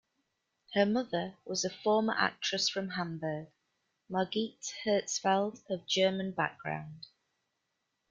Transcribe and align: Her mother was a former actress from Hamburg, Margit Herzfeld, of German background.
Her 0.73 0.83
mother 0.87 1.35
was 1.45 1.63
a 1.63 1.69
former 1.69 2.15
actress 2.17 2.67
from 2.67 2.89
Hamburg, 2.89 3.49
Margit 4.09 4.73
Herzfeld, 4.83 5.59
of 5.69 5.85
German 5.85 6.31
background. 6.31 7.05